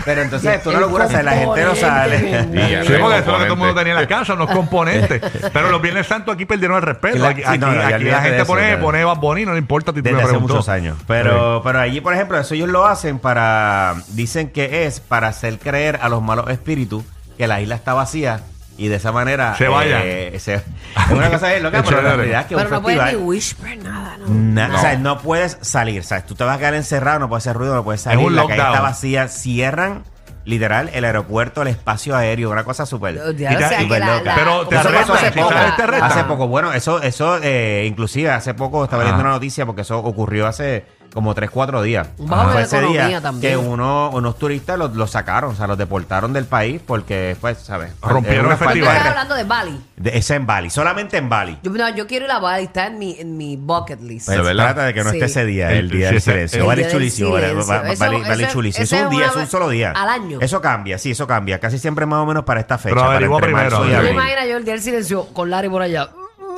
pero 0.04 0.22
entonces 0.22 0.54
esto 0.54 0.70
una 0.70 0.81
locura, 0.81 1.04
o 1.04 1.10
sea, 1.10 1.22
la 1.22 1.32
gente 1.32 1.62
no 1.62 1.75
sale. 1.75 2.16
Y 2.16 2.86
Sí, 2.86 2.92
no 2.92 3.00
porque 3.00 3.19
eso 3.19 3.26
es 3.26 3.26
lo 3.26 3.38
que 3.38 3.44
todo 3.44 3.44
el 3.44 3.56
mundo 3.56 3.75
tenía 3.75 3.92
en 3.92 4.00
la 4.00 4.06
casa, 4.08 4.32
unos 4.32 4.50
componentes. 4.50 5.20
Pero 5.52 5.70
los 5.70 5.82
Viernes 5.82 6.06
Santos 6.06 6.34
aquí 6.34 6.46
perdieron 6.46 6.76
el 6.78 6.82
respeto. 6.82 7.16
Claro, 7.16 7.32
Aquí, 7.32 7.42
sí, 7.42 7.58
no, 7.58 7.66
aquí- 7.66 8.04
no, 8.04 8.10
la 8.10 8.20
gente 8.22 8.36
eso, 8.38 8.46
pone, 8.46 8.70
ya. 8.70 8.81
pone 8.81 9.04
Bad 9.04 9.19
Bunny, 9.19 9.44
no 9.44 9.52
le 9.52 9.58
importa 9.58 9.92
ti 9.92 9.98
tú 10.00 10.04
Desde 10.04 10.16
me 10.16 10.22
hace 10.22 10.38
muchos 10.38 10.69
años. 10.70 10.96
Pero, 11.06 11.60
pero 11.62 11.81
allí, 11.81 12.00
por 12.00 12.14
ejemplo, 12.14 12.38
eso 12.38 12.54
ellos 12.54 12.70
lo 12.70 12.86
hacen 12.86 13.19
para. 13.19 13.96
Dicen 14.08 14.48
que 14.50 14.86
es 14.86 15.00
para 15.00 15.28
hacer 15.28 15.58
creer 15.58 15.98
a 16.00 16.08
los 16.08 16.22
malos 16.22 16.48
espíritus 16.48 17.04
que 17.36 17.46
la 17.46 17.60
isla 17.60 17.75
está 17.75 17.94
vacía 17.94 18.40
y 18.76 18.88
de 18.88 18.96
esa 18.96 19.12
manera. 19.12 19.54
Se 19.56 19.69
vayan. 19.69 20.00
eh, 20.04 20.36
se- 20.40 20.54
es 20.54 20.62
una 21.10 21.31
cosa 21.31 21.52
es 21.54 21.62
loca, 21.62 21.78
Es 21.81 21.84
pero 21.84 22.02
la 22.02 22.16
realidad 22.16 22.40
es 22.40 22.46
que 22.46 22.54
Pero 22.56 22.69
un 22.69 22.75
no 22.75 22.82
puedes 22.82 22.98
ni 22.98 23.04
festival. 23.04 23.26
whisper 23.26 23.78
nada, 23.78 24.16
¿no? 24.19 24.26
na- 24.28 24.69
No. 24.69 24.75
O 24.76 24.78
sea, 24.81 24.96
no 24.98 25.19
puedes 25.19 25.58
salir. 25.60 26.02
¿sabes? 26.04 26.26
Tú 26.26 26.34
te 26.34 26.44
vas 26.44 26.56
a 26.56 26.58
quedar 26.58 26.75
encerrado, 26.75 27.19
no 27.20 27.28
puedes 27.28 27.44
hacer 27.46 27.56
ruido, 27.56 27.75
no 27.75 27.84
puedes 27.84 28.00
salir. 28.00 28.25
un 28.26 28.34
la 28.34 28.42
calle 28.42 28.56
lockdown. 28.56 28.72
está 28.75 28.82
vacía. 28.82 29.28
Cierran, 29.28 30.02
literal, 30.44 30.90
el 30.92 31.04
aeropuerto, 31.04 31.62
el 31.62 31.69
espacio 31.69 32.16
aéreo, 32.16 32.50
una 32.50 32.64
cosa 32.64 32.84
súper. 32.84 33.14
Ya, 33.36 33.52
Y 33.52 33.56
o 33.56 33.58
sea, 33.58 33.81
loca. 33.82 33.98
la- 33.98 34.34
Pero 34.34 34.66
te 34.66 34.76
Eso 34.76 34.90
pasó 34.92 35.14
hace 35.14 35.31
poco. 35.32 35.54
Hace 36.02 36.25
poco. 36.25 36.48
Bueno, 36.48 36.72
eso, 36.72 37.00
eso 37.00 37.38
eh, 37.42 37.84
inclusive 37.88 38.31
hace 38.31 38.54
poco 38.54 38.84
estaba 38.84 39.04
viendo 39.04 39.20
una 39.22 39.31
noticia 39.31 39.64
porque 39.66 39.82
eso 39.82 39.98
ocurrió 40.00 40.46
hace 40.48 40.84
como 41.14 41.34
3, 41.34 41.49
4 41.50 41.81
días. 41.82 42.08
Un 42.19 42.28
bajo 42.28 42.52
de 42.58 42.62
ese 42.64 42.76
economía 42.78 43.06
día 43.08 43.20
también. 43.20 43.52
que 43.52 43.56
uno, 43.56 44.11
unos 44.12 44.37
turistas 44.38 44.76
los, 44.78 44.94
los 44.94 45.11
sacaron, 45.11 45.52
o 45.52 45.55
sea, 45.56 45.66
los 45.66 45.78
deportaron 45.78 46.32
del 46.32 46.44
país 46.44 46.81
porque, 46.84 47.37
pues, 47.40 47.58
¿sabes? 47.58 47.93
Rompieron 48.02 48.50
el 48.50 48.58
festival. 48.58 48.96
estás 48.96 49.08
hablando 49.11 49.34
de 49.37 49.44
Bali. 49.44 49.81
de- 49.96 50.19
Eso 50.19 50.34
en 50.34 50.44
Bali, 50.46 50.69
solamente 50.70 51.16
en 51.16 51.28
Bali. 51.28 51.58
Yo, 51.62 51.70
no, 51.70 51.88
yo 51.94 52.06
quiero 52.06 52.25
ir 52.26 52.31
a 52.32 52.38
Bali, 52.40 52.64
está 52.64 52.88
en 52.88 52.99
mi, 52.99 53.16
en 53.19 53.37
mi 53.37 53.56
bucket 53.56 54.00
list. 54.02 54.26
Pues 54.26 54.37
¿De 54.37 54.43
verdad? 54.44 54.64
trata 54.66 54.84
de 54.87 54.94
que 54.94 55.05
no 55.05 55.11
Sí. 55.11 55.16
esté 55.16 55.26
ese 55.26 55.46
día, 55.46 55.70
El- 55.70 55.78
el, 55.78 55.90
día 55.90 56.11
del 56.11 56.20
silencio. 56.20 56.69
del 56.69 56.90
chulísimo, 56.90 57.38
eso- 57.38 58.52
chulísimo. 58.52 58.84
es 58.84 58.93
un 58.93 58.99
es 58.99 59.10
día, 59.10 59.26
es 59.26 59.37
un 59.37 59.46
solo 59.46 59.69
día. 59.69 59.93
al 59.93 60.08
año. 60.08 60.38
Eso 60.40 60.60
cambia, 60.60 60.99
sí, 60.99 61.12
eso 61.12 61.26
cambia. 61.26 61.60
Casi 61.60 61.78
siempre 61.78 62.06
más 62.06 62.19
o 62.20 62.26
menos 62.26 62.44
para 62.44 62.60
esta 62.60 62.76
fecha. 62.78 62.94
Pero 62.94 63.12
entre 63.12 63.49
primero, 63.49 63.81
me 63.81 64.10
imagino 64.10 64.46
yo 64.49 64.56
el 64.56 64.64
día 64.64 64.75
del 64.75 64.82
silencio 64.82 65.26
con 65.32 65.50
Larry 65.50 65.69
por 65.69 65.82
allá. 65.82 66.08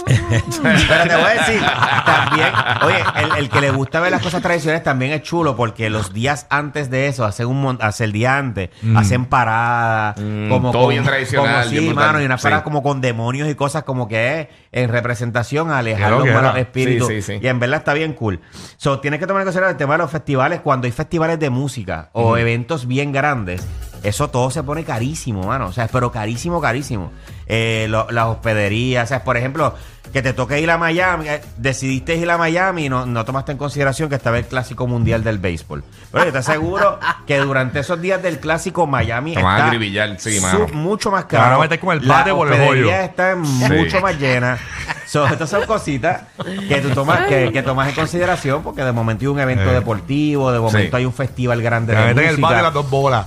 Pero 0.05 1.03
te 1.09 1.17
voy 1.17 1.25
a 1.25 1.35
decir, 1.35 1.63
también, 2.05 2.49
oye, 2.85 3.05
el, 3.23 3.39
el 3.45 3.49
que 3.51 3.61
le 3.61 3.71
gusta 3.71 4.01
ver 4.01 4.11
las 4.13 4.23
cosas 4.23 4.43
tradicionales 4.43 4.83
también 4.85 5.13
es 5.13 5.23
chulo 5.23 5.57
porque 5.57 5.91
los 5.91 6.13
días 6.13 6.47
antes 6.51 6.91
de 6.91 7.09
eso, 7.09 7.25
hacen 7.25 7.47
un 7.47 7.61
mon- 7.61 7.79
hace 7.81 8.05
el 8.05 8.13
día 8.13 8.37
antes, 8.39 8.71
hacen 8.97 9.25
paradas, 9.27 10.17
Mm, 10.21 10.49
como 10.49 10.71
todo 10.71 10.83
con- 10.83 10.91
bien 10.91 11.05
tradicional, 11.05 11.63
como, 11.65 11.71
sí, 11.71 11.79
bien 11.81 11.95
mano, 11.95 12.21
y 12.21 12.25
unas 12.25 12.41
Sí. 12.41 12.45
paradas 12.45 12.63
como 12.65 12.83
con 12.83 13.01
demonios 13.01 13.49
y 13.49 13.55
cosas 13.55 13.83
como 13.85 14.07
que 14.09 14.41
es 14.41 14.49
en 14.73 14.91
representación 14.91 15.71
a 15.71 15.79
alejar 15.79 16.13
los 16.13 16.27
malos 16.27 16.57
espíritus. 16.57 17.09
Sí, 17.09 17.23
sí, 17.23 17.35
sí. 17.35 17.41
Y 17.43 17.49
en 17.49 17.59
verdad 17.59 17.79
está 17.79 17.95
bien 17.95 18.13
cool. 18.13 18.41
So, 18.77 19.01
tienes 19.01 19.21
que 19.21 19.27
tomar 19.27 19.43
en 19.43 19.47
consideración 19.47 19.75
el 19.75 19.79
tema 19.79 19.95
de 19.95 19.99
los 19.99 20.11
festivales 20.11 20.61
cuando 20.61 20.87
hay 20.87 20.93
festivales 20.93 21.39
de 21.39 21.51
música 21.51 22.11
o 22.13 22.37
eventos 22.37 22.87
bien 22.87 23.13
grandes. 23.13 23.67
Eso 24.03 24.29
todo 24.29 24.51
se 24.51 24.63
pone 24.63 24.85
carísimo, 24.85 25.43
mano. 25.45 25.67
O 25.67 25.73
sea, 25.73 25.89
pero 25.89 26.11
carísimo, 26.13 26.61
carísimo. 26.61 27.13
Eh, 27.47 27.87
lo- 27.89 28.09
las 28.11 28.27
hospederías, 28.27 29.05
o 29.05 29.09
sea, 29.09 29.25
por 29.25 29.37
ejemplo, 29.37 29.75
que 30.13 30.23
te 30.23 30.33
toque 30.33 30.61
ir 30.61 30.71
a 30.71 30.79
Miami, 30.79 31.29
eh, 31.29 31.43
decidiste 31.57 32.15
ir 32.17 32.31
a 32.31 32.39
Miami 32.39 32.87
y 32.87 32.89
no, 32.89 33.05
no 33.07 33.25
tomaste 33.25 33.53
en 33.53 33.59
consideración 33.59 34.09
que 34.09 34.15
estaba 34.15 34.39
el 34.39 34.47
clásico 34.47 34.87
mundial 34.87 35.23
del 35.25 35.39
béisbol. 35.39 35.83
Pero 36.13 36.25
yo 36.27 36.33
te 36.33 36.39
aseguro 36.39 36.99
que 37.27 37.39
durante 37.39 37.81
esos 37.81 38.01
días 38.01 38.23
del 38.23 38.39
clásico 38.39 38.87
Miami 38.87 39.35
Te 39.35 39.43
van 39.43 39.61
a 39.63 39.75
está 39.75 40.19
sí, 40.19 40.39
su- 40.41 40.69
mucho 40.75 41.11
más 41.11 41.27
Te 41.29 41.37
van 41.37 41.47
a 41.47 41.49
caro. 41.51 41.61
meter 41.61 41.81
con 41.81 41.93
el 41.93 42.07
bate 42.07 42.33
por 42.33 42.47
el 42.49 42.55
hoyo. 42.55 42.65
hospederías 42.69 43.09
están 43.11 43.41
mucho 43.41 44.01
más 44.01 44.19
llenas. 44.19 44.61
So, 45.07 45.27
estas 45.27 45.51
son 45.51 45.67
cositas 45.67 46.23
que 46.69 46.81
tú 46.81 46.91
tomas, 46.91 47.27
que, 47.27 47.51
que 47.53 47.63
tomas 47.63 47.89
en 47.89 47.95
consideración 47.95 48.63
porque 48.63 48.83
de 48.85 48.93
momento 48.93 49.23
hay 49.23 49.29
un 49.29 49.41
evento 49.41 49.71
Eh. 49.71 49.75
deportivo, 49.75 50.53
de 50.53 50.61
momento 50.61 50.91
Sí. 50.91 50.97
hay 50.97 51.05
un 51.05 51.13
festival 51.13 51.61
grande 51.63 51.95
Te 51.95 52.01
de 52.01 52.07
meten 52.07 52.25
el 52.25 52.31
música. 52.33 52.49
bate 52.49 52.63
las 52.63 52.73
dos 52.73 52.89
bolas. 52.91 53.27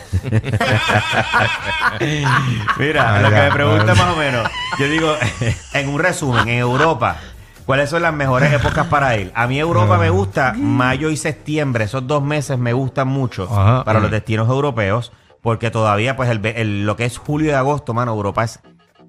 Mira, 2.78 3.20
lo 3.20 3.30
que 3.30 3.36
me 3.36 3.52
pregunta 3.52 3.94
más 3.94 4.14
o 4.14 4.16
menos, 4.16 4.48
yo 4.78 4.88
digo, 4.88 5.14
en 5.72 5.88
un 5.88 5.98
resumen, 5.98 6.48
en 6.48 6.58
Europa, 6.58 7.18
¿cuáles 7.66 7.90
son 7.90 8.02
las 8.02 8.14
mejores 8.14 8.52
épocas 8.52 8.86
para 8.86 9.16
ir? 9.16 9.32
A 9.34 9.46
mí 9.46 9.58
Europa 9.58 9.98
me 9.98 10.10
gusta, 10.10 10.54
mayo 10.56 11.10
y 11.10 11.16
septiembre, 11.16 11.84
esos 11.84 12.06
dos 12.06 12.22
meses 12.22 12.58
me 12.58 12.72
gustan 12.72 13.08
mucho 13.08 13.48
Ajá. 13.50 13.84
para 13.84 14.00
los 14.00 14.10
destinos 14.10 14.48
europeos, 14.48 15.12
porque 15.42 15.70
todavía, 15.70 16.16
pues, 16.16 16.30
el, 16.30 16.86
lo 16.86 16.96
que 16.96 17.04
es 17.04 17.18
julio 17.18 17.50
y 17.50 17.54
agosto, 17.54 17.92
mano, 17.92 18.12
Europa 18.12 18.44
es 18.44 18.60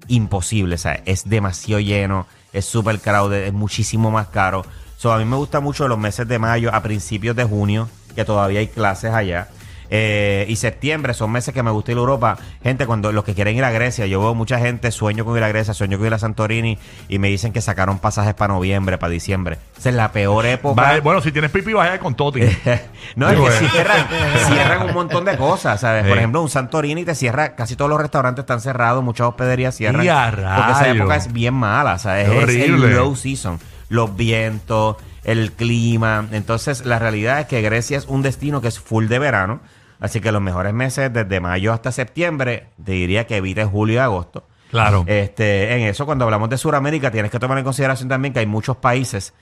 imposible, 0.08 0.74
o 0.74 0.78
sea, 0.78 1.00
es 1.06 1.28
demasiado 1.28 1.80
lleno, 1.80 2.26
es 2.52 2.64
súper 2.64 3.00
crowded, 3.00 3.44
es 3.44 3.52
muchísimo 3.52 4.10
más 4.10 4.28
caro. 4.28 4.64
So, 4.96 5.12
a 5.12 5.18
mí 5.18 5.24
me 5.24 5.36
gusta 5.36 5.60
mucho 5.60 5.88
los 5.88 5.98
meses 5.98 6.26
de 6.26 6.38
mayo 6.38 6.74
a 6.74 6.82
principios 6.82 7.36
de 7.36 7.44
junio, 7.44 7.88
que 8.14 8.24
todavía 8.24 8.60
hay 8.60 8.68
clases 8.68 9.12
allá. 9.12 9.48
Eh, 9.90 10.46
y 10.48 10.56
septiembre 10.56 11.14
son 11.14 11.30
meses 11.30 11.54
que 11.54 11.62
me 11.62 11.70
gusta 11.70 11.92
ir 11.92 11.98
a 11.98 12.00
Europa. 12.00 12.38
Gente, 12.62 12.86
cuando 12.86 13.12
los 13.12 13.24
que 13.24 13.34
quieren 13.34 13.56
ir 13.56 13.64
a 13.64 13.70
Grecia, 13.70 14.06
yo 14.06 14.20
veo 14.20 14.34
mucha 14.34 14.58
gente, 14.58 14.90
sueño 14.90 15.24
con 15.24 15.36
ir 15.36 15.44
a 15.44 15.48
Grecia, 15.48 15.74
sueño 15.74 15.98
con 15.98 16.06
ir 16.06 16.14
a 16.14 16.18
Santorini 16.18 16.78
y 17.08 17.18
me 17.18 17.28
dicen 17.28 17.52
que 17.52 17.60
sacaron 17.60 17.98
pasajes 17.98 18.34
para 18.34 18.54
noviembre, 18.54 18.98
para 18.98 19.10
diciembre. 19.10 19.58
Esa 19.78 19.90
es 19.90 19.94
la 19.94 20.12
peor 20.12 20.46
época. 20.46 21.00
Bueno, 21.02 21.20
si 21.20 21.32
tienes 21.32 21.50
pipi, 21.50 21.72
vas 21.72 21.90
a 21.90 21.94
ir 21.94 22.00
con 22.00 22.14
Toti. 22.14 22.40
no, 23.16 23.28
es 23.28 23.60
que 23.60 23.68
cierran, 23.68 24.06
cierran 24.48 24.86
un 24.88 24.94
montón 24.94 25.24
de 25.24 25.36
cosas, 25.36 25.80
¿sabes? 25.80 26.06
Por 26.06 26.16
ejemplo, 26.16 26.42
un 26.42 26.48
Santorini 26.48 27.04
te 27.04 27.14
cierra, 27.14 27.54
casi 27.54 27.76
todos 27.76 27.90
los 27.90 28.00
restaurantes 28.00 28.42
están 28.42 28.60
cerrados, 28.60 29.02
muchas 29.02 29.28
hospederías 29.28 29.76
cierran. 29.76 30.04
¡Y 30.04 30.08
a 30.08 30.26
porque 30.30 30.72
esa 30.72 30.88
época 30.88 31.16
es 31.16 31.32
bien 31.32 31.54
mala, 31.54 31.98
¿sabes? 31.98 32.28
Qué 32.28 32.42
Es 32.42 32.48
el 32.70 32.94
low 32.94 33.14
season. 33.16 33.58
Los 33.88 34.16
vientos, 34.16 34.96
el 35.24 35.52
clima. 35.52 36.26
Entonces, 36.32 36.84
la 36.84 36.98
realidad 36.98 37.40
es 37.40 37.46
que 37.46 37.60
Grecia 37.62 37.98
es 37.98 38.06
un 38.06 38.22
destino 38.22 38.60
que 38.60 38.68
es 38.68 38.80
full 38.80 39.06
de 39.06 39.18
verano. 39.18 39.60
Así 40.00 40.20
que 40.20 40.32
los 40.32 40.42
mejores 40.42 40.74
meses, 40.74 41.12
desde 41.12 41.40
mayo 41.40 41.72
hasta 41.72 41.92
septiembre, 41.92 42.68
te 42.82 42.92
diría 42.92 43.26
que 43.26 43.36
evites 43.36 43.66
julio 43.66 43.96
y 43.96 43.98
agosto. 43.98 44.44
Claro. 44.70 45.04
Este, 45.06 45.74
en 45.74 45.82
eso, 45.82 46.06
cuando 46.06 46.24
hablamos 46.24 46.50
de 46.50 46.58
Sudamérica, 46.58 47.10
tienes 47.10 47.30
que 47.30 47.38
tomar 47.38 47.58
en 47.58 47.64
consideración 47.64 48.08
también 48.08 48.34
que 48.34 48.40
hay 48.40 48.46
muchos 48.46 48.76
países 48.76 49.32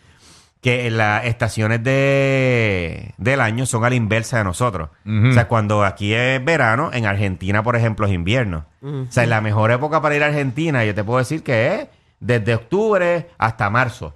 que 0.65 0.91
las 0.91 1.27
estaciones 1.27 1.85
de, 1.85 3.13
del 3.19 3.41
año 3.43 3.67
son 3.67 3.85
a 3.85 3.91
la 3.91 3.97
inversa 3.97 4.39
de 4.39 4.45
nosotros. 4.45 4.89
O 5.07 5.33
sea, 5.33 5.47
cuando 5.47 5.85
aquí 5.85 6.15
es 6.15 6.43
verano, 6.43 6.89
en 6.95 7.05
Argentina, 7.05 7.63
por 7.63 7.77
ejemplo, 7.77 8.07
es 8.07 8.15
invierno. 8.15 8.65
O 8.83 9.13
sea, 9.13 9.27
la 9.27 9.43
mejor 9.43 9.73
época 9.73 10.01
para 10.01 10.17
ir 10.17 10.23
a 10.23 10.27
Argentina, 10.29 10.83
yo 10.83 10.95
te 10.95 11.05
puedo 11.05 11.19
decir 11.19 11.43
que 11.43 11.75
es 11.75 11.89
desde 12.19 12.55
octubre 12.55 13.29
hasta 13.37 13.69
marzo. 13.69 14.15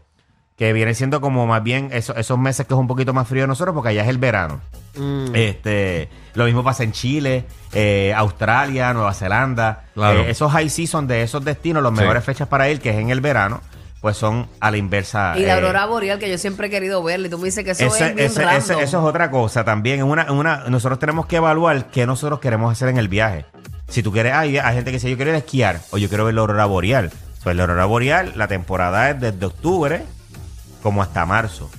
Que 0.59 0.73
viene 0.73 0.93
siendo 0.95 1.21
como 1.21 1.47
más 1.47 1.63
bien 1.63 1.89
eso- 1.93 2.17
esos 2.17 2.37
meses 2.37 2.67
que 2.67 2.75
es 2.75 2.81
un 2.81 2.89
poquito 2.89 3.15
más 3.15 3.29
frío 3.29 3.43
de 3.45 3.47
nosotros, 3.47 3.75
porque 3.75 3.91
allá 3.91 4.03
es 4.03 4.09
el 4.09 4.19
verano. 4.19 4.61
Este, 5.35 6.09
lo 6.35 6.45
mismo 6.45 6.65
pasa 6.65 6.83
en 6.83 6.93
Chile, 6.93 7.45
eh, 7.73 8.13
Australia, 8.17 8.93
Nueva 8.93 9.15
Zelanda. 9.15 9.85
Claro. 9.95 10.21
Eh, 10.21 10.31
esos 10.31 10.51
high 10.53 10.69
season 10.69 11.07
de 11.07 11.23
esos 11.23 11.45
destinos, 11.45 11.83
las 11.83 11.93
Sí. 11.93 12.01
mejores 12.01 12.25
fechas 12.25 12.49
para 12.49 12.69
ir, 12.69 12.81
que 12.81 12.91
es 12.91 12.97
en 12.97 13.11
el 13.11 13.21
verano, 13.21 13.61
pues 14.01 14.17
son 14.17 14.49
a 14.61 14.71
la 14.71 14.77
inversa. 14.77 15.35
Y 15.37 15.43
la 15.43 15.49
eh, 15.49 15.53
aurora 15.53 15.87
boreal, 15.87 16.19
que 16.19 16.29
yo 16.31 16.39
siempre 16.39 16.67
he 16.69 16.71
querido 16.71 17.03
verla, 17.03 17.29
y 17.29 17.31
tú 17.31 17.39
me 17.39 17.45
dices 17.47 17.65
que 17.65 17.71
eso 17.73 17.85
ese- 17.87 18.09
es 18.09 18.15
bien 18.17 18.27
ese- 18.27 18.43
ese- 18.57 18.73
eso 18.83 18.83
es 18.83 18.95
otra 19.05 19.31
cosa 19.31 19.65
también. 19.65 20.01
En 20.01 20.07
una, 20.07 20.23
en 20.23 20.33
una, 20.33 20.65
nosotros 20.69 20.99
tenemos 20.99 21.27
que 21.27 21.37
evaluar 21.37 21.87
qué 21.91 22.07
nosotros 22.07 22.41
queremos 22.41 22.73
hacer 22.73 22.89
en 22.89 22.99
el 22.99 23.09
viaje. 23.09 23.45
Si 23.89 24.03
tú 24.03 24.13
quieres, 24.13 24.35
hay, 24.35 24.59
hay 24.59 24.75
gente 24.75 24.91
que 24.91 24.97
dice 24.97 25.09
yo 25.11 25.17
quiero 25.17 25.31
ir 25.31 25.37
a 25.37 25.39
esquiar 25.39 25.81
o 25.91 25.99
yo 25.99 26.09
quiero 26.09 26.25
ver 26.25 26.35
la 26.35 26.41
aurora 26.41 26.67
boreal. 26.67 27.11
Pues 27.45 27.55
la 27.57 27.63
aurora 27.63 27.85
boreal, 27.87 28.33
la 28.37 28.49
temporada 28.49 29.11
es 29.11 29.21
desde 29.21 29.47
octubre 29.47 30.03
como 30.83 31.03
hasta 31.03 31.25
marzo. 31.27 31.71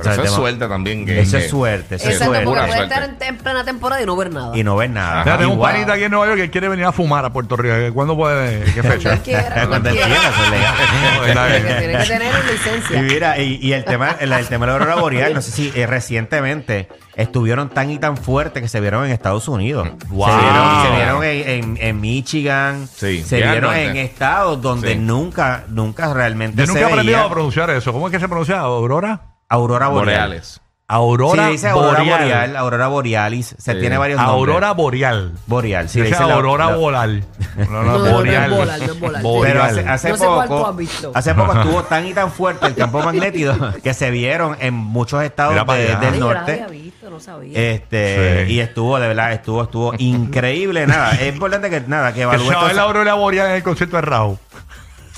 O 0.00 0.02
Pero 0.02 0.14
sea, 0.14 0.24
eso 0.24 0.32
es 0.32 0.36
suerte 0.36 0.66
también. 0.68 1.04
Que, 1.06 1.20
Eso 1.20 1.36
es 1.38 1.48
suerte, 1.50 1.96
eso 1.96 2.08
es 2.08 2.18
suerte. 2.18 2.44
porque 2.44 2.60
puede 2.62 2.72
suerte. 2.76 2.94
estar 2.94 3.08
en, 3.10 3.16
en 3.34 3.36
plena 3.38 3.64
temporada 3.64 4.02
y 4.02 4.06
no 4.06 4.16
ver 4.16 4.32
nada. 4.32 4.56
Y 4.56 4.64
no 4.64 4.76
ves 4.76 4.90
nada. 4.90 5.36
Tengo 5.38 5.52
un 5.54 5.60
panita 5.60 5.92
aquí 5.94 6.04
en 6.04 6.10
Nueva 6.10 6.26
York 6.26 6.38
que 6.38 6.50
quiere 6.50 6.68
venir 6.68 6.84
a 6.86 6.92
fumar 6.92 7.24
a 7.24 7.32
Puerto 7.32 7.56
Rico. 7.56 7.74
¿Cuándo 7.94 8.16
puede? 8.16 8.64
¿Qué 8.72 8.82
fecha? 8.82 9.10
Cuando 9.10 9.10
él 9.10 9.20
quiera, 9.22 9.42
cuando 9.54 9.68
Cuando 9.68 9.88
él 9.90 9.96
quiera. 9.96 10.06
entiendas, 10.14 10.34
eso 10.34 10.44
es 10.44 10.50
legal. 10.50 10.74
Está 11.28 11.46
Tiene 11.46 11.60
bien. 11.60 11.66
que, 11.66 11.80
tiene 11.80 11.98
que 11.98 12.04
tener 12.08 12.28
una 12.34 12.40
Y 12.48 12.52
licencia. 12.52 13.02
mira, 13.02 13.38
y, 13.38 13.58
y 13.62 13.72
el 13.72 13.84
tema 13.84 14.16
el, 14.20 14.32
el 14.32 14.46
tema 14.48 14.66
de 14.66 14.72
la 14.72 14.78
aurora 14.78 14.94
boreal, 14.96 15.34
no 15.34 15.42
sé 15.42 15.50
si 15.50 15.72
eh, 15.74 15.86
recientemente 15.86 16.88
estuvieron 17.16 17.68
tan 17.68 17.90
y 17.90 17.98
tan 17.98 18.16
fuertes 18.16 18.62
que 18.62 18.68
se 18.68 18.80
vieron 18.80 19.04
en 19.04 19.10
Estados 19.12 19.46
Unidos. 19.48 19.88
Wow. 20.08 20.26
Se 20.28 20.36
vieron, 20.40 20.82
se 20.82 20.90
vieron 20.96 21.24
en, 21.24 21.48
en- 21.48 21.78
en 21.88 22.00
Michigan, 22.00 22.88
Sí, 22.94 23.22
se 23.22 23.36
vieron 23.36 23.74
en 23.74 23.96
estados 23.96 24.60
donde 24.62 24.92
Sí. 24.94 24.98
nunca, 24.98 25.64
nunca 25.68 26.12
realmente 26.14 26.56
Yo 26.62 26.66
se 26.66 26.72
nunca 26.72 26.80
he 26.88 26.92
aprendido 26.92 27.18
a 27.20 27.30
pronunciar 27.30 27.70
eso. 27.70 27.92
¿Cómo 27.92 28.06
es 28.08 28.12
que 28.12 28.20
se 28.20 28.26
pronuncia? 28.28 28.58
¿Aurora? 28.60 29.20
Aurora 29.50 29.88
boreal. 29.88 30.28
Boreales. 30.28 30.60
Aurora 30.92 31.46
sí, 31.46 31.52
dice 31.52 31.68
aurora 31.68 31.98
boreal. 32.00 32.18
boreal, 32.20 32.56
aurora 32.56 32.88
borealis, 32.88 33.54
se 33.58 33.74
Sí. 33.74 33.78
tiene 33.78 33.96
varios 33.96 34.16
nombres. 34.18 34.38
Aurora 34.38 34.72
boreal. 34.72 35.32
boreal, 35.46 35.88
sí, 35.88 36.00
dice 36.00 36.18
la- 36.26 36.34
aurora 36.34 36.66
la- 36.70 36.74
boreal. 36.76 37.24
No, 37.58 37.64
No, 37.64 37.82
no, 37.84 37.98
no 38.00 38.06
es 38.06 38.12
boreal, 38.12 38.50
no 38.50 38.56
es 38.64 38.98
boreal. 38.98 39.22
Pero 39.22 39.22
Boreal. 39.22 39.60
hace, 39.60 39.88
hace 39.88 40.08
No 40.08 40.16
sé 40.16 40.26
cuál 40.26 40.48
tú 40.48 40.54
poco, 40.56 40.66
has 40.68 40.76
visto. 40.76 41.12
hace 41.14 41.34
poco 41.36 41.52
estuvo 41.60 41.82
tan 41.84 42.06
y 42.08 42.12
tan 42.12 42.32
fuerte 42.32 42.66
el 42.66 42.74
campo 42.74 43.00
magnético 43.04 43.52
que 43.84 43.94
se 43.94 44.10
vieron 44.10 44.56
en 44.58 44.74
muchos 44.74 45.22
estados 45.22 45.52
Mira 45.52 45.64
para 45.64 45.78
de- 45.78 45.88
allá. 45.90 45.98
del 46.00 46.14
Ay, 46.14 46.18
yo 46.18 46.26
la 46.32 46.34
norte. 46.40 46.52
había 46.54 46.66
visto, 46.66 47.08
no 47.10 47.20
sabía. 47.20 47.56
Este, 47.72 48.46
Sí. 48.46 48.52
y 48.54 48.58
estuvo, 48.60 48.98
de 48.98 49.06
verdad, 49.06 49.32
estuvo, 49.32 49.62
estuvo 49.62 49.92
increíble. 49.96 50.88
Nada, 50.88 51.12
es 51.12 51.32
importante 51.32 51.70
que 51.70 51.82
nada, 51.82 52.08
que 52.08 52.14
Que 52.16 52.22
evalúe 52.22 52.48
se 52.48 52.54
va 52.56 52.62
a 52.62 52.66
ver 52.66 52.74
la 52.74 52.82
aurora 52.82 53.14
boreal 53.14 53.46
en 53.50 53.54
el 53.54 53.62
concierto 53.62 53.94
de 53.94 54.02
Raúl. 54.02 54.38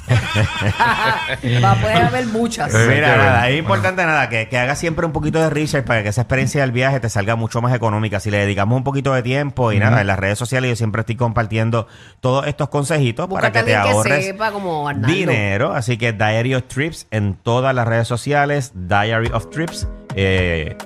Va 1.63 1.73
a 1.73 1.81
poder 1.81 2.03
haber 2.03 2.27
muchas. 2.27 2.73
Mira, 2.73 3.17
nada, 3.17 3.49
es 3.49 3.59
importante 3.59 4.05
nada, 4.05 4.29
que, 4.29 4.49
que 4.49 4.59
hagas 4.59 4.79
siempre 4.79 5.07
un 5.07 5.13
poquito 5.13 5.41
de 5.41 5.51
research 5.51 5.85
para 5.85 6.03
que 6.03 6.09
esa 6.09 6.23
experiencia 6.23 6.61
del 6.63 6.73
viaje 6.73 7.01
te 7.01 7.09
salga 7.09 7.37
mucho 7.37 7.63
más 7.63 7.75
económica. 7.75 8.21
Si 8.21 8.31
le 8.31 8.39
dedicamos 8.39 8.77
un 8.77 8.85
poquito 8.85 9.13
de 9.15 9.23
tiempo 9.23 9.73
y 9.73 9.79
nada, 9.79 10.01
en 10.01 10.07
las 10.07 10.19
redes 10.19 10.39
sociales 10.39 10.71
yo 10.71 10.77
siempre 10.77 11.01
estoy 11.01 11.17
compartiendo 11.17 11.87
todos 12.21 12.47
estos 12.47 12.69
consejitos 12.69 13.29
para 13.29 13.53
que 13.53 13.63
te 13.63 13.75
alguien 13.75 13.83
que 13.83 13.91
ahorres 13.91 14.25
sepa 14.27 14.53
como 14.53 14.89
Arnaldo. 14.89 15.17
dinero. 15.17 15.73
Así 15.73 15.97
que 15.97 16.13
Diary 16.13 16.55
of 16.55 16.65
Trips 16.65 17.07
en 17.11 17.35
todas 17.35 17.75
las 17.75 17.87
redes 17.87 18.09
sociales, 18.09 18.73
Diary 18.75 19.31
of 19.33 19.51
Trips. 19.51 19.89
Eh, 20.15 20.77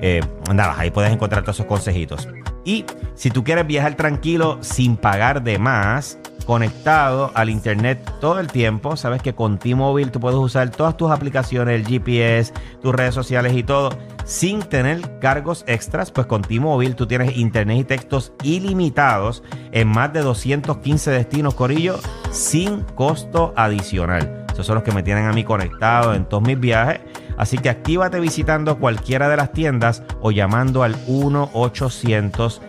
eh, 0.00 0.20
nada, 0.52 0.74
ahí 0.78 0.90
puedes 0.90 1.12
encontrar 1.12 1.42
todos 1.42 1.56
esos 1.56 1.66
consejitos. 1.66 2.28
Y 2.64 2.84
si 3.14 3.30
tú 3.30 3.44
quieres 3.44 3.66
viajar 3.66 3.94
tranquilo 3.94 4.58
sin 4.62 4.96
pagar 4.96 5.42
de 5.42 5.58
más, 5.58 6.18
conectado 6.44 7.30
al 7.34 7.50
internet 7.50 8.10
todo 8.20 8.40
el 8.40 8.48
tiempo, 8.48 8.96
sabes 8.96 9.22
que 9.22 9.34
con 9.34 9.58
T-Mobile 9.58 10.10
tú 10.10 10.20
puedes 10.20 10.38
usar 10.38 10.70
todas 10.70 10.96
tus 10.96 11.10
aplicaciones, 11.10 11.74
el 11.74 11.86
GPS, 11.86 12.52
tus 12.82 12.94
redes 12.94 13.14
sociales 13.14 13.54
y 13.54 13.62
todo, 13.62 13.90
sin 14.24 14.60
tener 14.60 15.18
cargos 15.18 15.64
extras, 15.66 16.10
pues 16.10 16.26
con 16.26 16.42
T-Mobile 16.42 16.94
tú 16.94 17.06
tienes 17.06 17.36
internet 17.36 17.78
y 17.78 17.84
textos 17.84 18.32
ilimitados 18.42 19.42
en 19.72 19.88
más 19.88 20.12
de 20.12 20.20
215 20.20 21.10
destinos, 21.10 21.54
Corillo, 21.54 21.98
sin 22.30 22.82
costo 22.94 23.52
adicional. 23.56 24.44
Esos 24.52 24.66
son 24.66 24.76
los 24.76 24.84
que 24.84 24.92
me 24.92 25.02
tienen 25.02 25.26
a 25.26 25.32
mí 25.32 25.42
conectado 25.42 26.14
en 26.14 26.26
todos 26.26 26.44
mis 26.44 26.58
viajes. 26.58 27.00
Así 27.36 27.58
que 27.58 27.68
actívate 27.68 28.20
visitando 28.20 28.78
cualquiera 28.78 29.28
de 29.28 29.36
las 29.36 29.52
tiendas 29.52 30.04
o 30.20 30.30
llamando 30.30 30.84
al 30.84 30.94
1-800 31.06 32.60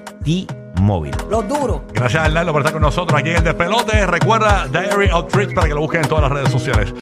T-Mobile. 0.75 1.17
Los 1.29 1.47
duros. 1.47 1.81
Gracias, 1.93 2.23
Arnaldo, 2.23 2.51
por 2.51 2.61
estar 2.61 2.73
con 2.73 2.81
nosotros 2.81 3.19
aquí 3.19 3.29
en 3.29 3.37
el 3.37 3.43
Despelote. 3.43 4.05
Recuerda 4.05 4.67
Diary 4.67 5.09
of 5.11 5.31
Trips 5.31 5.53
para 5.53 5.67
que 5.67 5.73
lo 5.73 5.81
busquen 5.81 6.01
en 6.03 6.09
todas 6.09 6.23
las 6.23 6.31
redes 6.31 6.51
sociales. 6.51 6.93